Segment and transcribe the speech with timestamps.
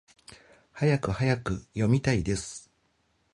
[0.71, 1.59] はやくはやく！
[1.75, 2.71] 読みたいです！